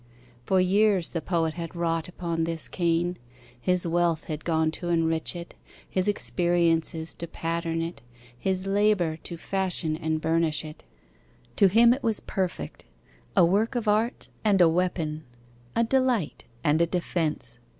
[0.47, 3.19] For years the Poet had wrought upon this cane.
[3.59, 5.53] His wealth had gone to enrich it,
[5.87, 8.01] His experiences to pattern it,
[8.35, 10.83] His labour to fashion and burnish it.
[11.57, 12.85] To him it was perfect,
[13.35, 15.23] A work of art and a weapon,
[15.75, 17.59] A delight and a defence.